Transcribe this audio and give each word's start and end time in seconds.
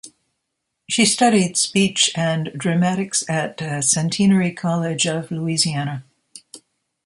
She 0.89 1.05
studied 1.05 1.57
speech 1.57 2.09
and 2.15 2.49
dramatics 2.57 3.23
at 3.29 3.59
Centenary 3.83 4.51
College 4.51 5.05
of 5.05 5.29
Louisiana. 5.29 6.03